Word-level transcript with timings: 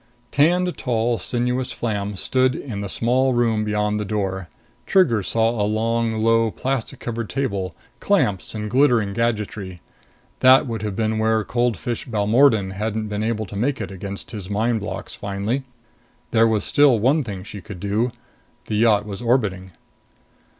Tanned, 0.31 0.75
tall, 0.79 1.19
sinuous 1.19 1.71
Flam 1.71 2.15
stood 2.15 2.55
in 2.55 2.81
the 2.81 2.89
small 2.89 3.33
room 3.33 3.63
beyond 3.63 3.99
the 3.99 4.03
door. 4.03 4.49
Trigger 4.87 5.21
saw 5.21 5.51
a 5.51 5.61
long, 5.67 6.13
low, 6.13 6.49
plastic 6.49 6.97
covered 6.99 7.29
table, 7.29 7.75
clamps 7.99 8.55
and 8.55 8.67
glittering 8.67 9.13
gadgetry. 9.13 9.79
That 10.39 10.65
would 10.65 10.81
have 10.81 10.95
been 10.95 11.19
where 11.19 11.43
cold 11.43 11.77
fish 11.77 12.07
Balmordan 12.07 12.71
hadn't 12.71 13.09
been 13.09 13.21
able 13.23 13.45
to 13.45 13.55
make 13.55 13.79
it 13.79 13.91
against 13.91 14.31
his 14.31 14.49
mind 14.49 14.79
blocks 14.79 15.13
finally. 15.13 15.65
There 16.31 16.47
was 16.47 16.63
still 16.63 16.97
one 16.97 17.23
thing 17.23 17.43
she 17.43 17.61
could 17.61 17.79
do. 17.79 18.11
The 18.65 18.77
yacht 18.77 19.05
was 19.05 19.21
orbiting. 19.21 19.71